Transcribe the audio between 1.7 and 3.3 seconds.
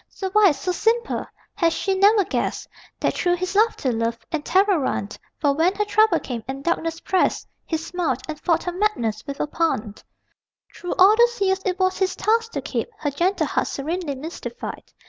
she never guessed That